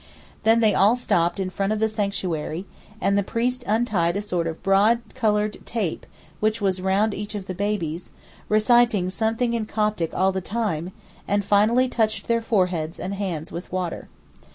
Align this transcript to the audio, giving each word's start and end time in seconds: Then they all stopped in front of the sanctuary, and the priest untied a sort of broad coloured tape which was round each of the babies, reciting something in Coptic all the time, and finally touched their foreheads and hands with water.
Then 0.41 0.61
they 0.61 0.73
all 0.73 0.95
stopped 0.95 1.39
in 1.39 1.51
front 1.51 1.71
of 1.71 1.77
the 1.79 1.87
sanctuary, 1.87 2.65
and 2.99 3.15
the 3.15 3.21
priest 3.21 3.63
untied 3.67 4.17
a 4.17 4.21
sort 4.23 4.47
of 4.47 4.63
broad 4.63 5.01
coloured 5.13 5.63
tape 5.63 6.07
which 6.39 6.59
was 6.59 6.81
round 6.81 7.13
each 7.13 7.35
of 7.35 7.45
the 7.45 7.53
babies, 7.53 8.09
reciting 8.49 9.11
something 9.11 9.53
in 9.53 9.67
Coptic 9.67 10.11
all 10.15 10.31
the 10.31 10.41
time, 10.41 10.91
and 11.27 11.45
finally 11.45 11.87
touched 11.87 12.27
their 12.27 12.41
foreheads 12.41 12.99
and 12.99 13.13
hands 13.13 13.51
with 13.51 13.71
water. 13.71 14.07